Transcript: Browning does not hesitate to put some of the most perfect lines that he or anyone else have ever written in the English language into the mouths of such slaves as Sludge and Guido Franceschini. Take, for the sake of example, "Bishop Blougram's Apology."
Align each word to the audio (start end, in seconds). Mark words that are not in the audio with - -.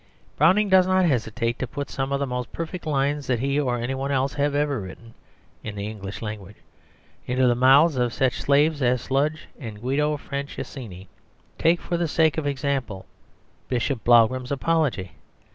Browning 0.35 0.67
does 0.67 0.87
not 0.87 1.05
hesitate 1.05 1.59
to 1.59 1.67
put 1.67 1.91
some 1.91 2.11
of 2.11 2.19
the 2.19 2.25
most 2.25 2.51
perfect 2.51 2.87
lines 2.87 3.27
that 3.27 3.37
he 3.37 3.59
or 3.59 3.77
anyone 3.77 4.11
else 4.11 4.33
have 4.33 4.55
ever 4.55 4.79
written 4.81 5.13
in 5.63 5.75
the 5.75 5.85
English 5.85 6.23
language 6.23 6.55
into 7.27 7.45
the 7.45 7.53
mouths 7.53 7.97
of 7.97 8.11
such 8.11 8.41
slaves 8.41 8.81
as 8.81 8.99
Sludge 8.99 9.47
and 9.59 9.79
Guido 9.79 10.17
Franceschini. 10.17 11.07
Take, 11.59 11.79
for 11.79 11.97
the 11.97 12.07
sake 12.07 12.39
of 12.39 12.47
example, 12.47 13.05
"Bishop 13.69 14.03
Blougram's 14.03 14.51
Apology." 14.51 15.11